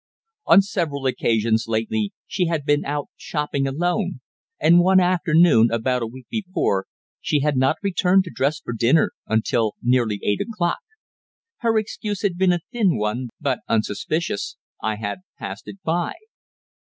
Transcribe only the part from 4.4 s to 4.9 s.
and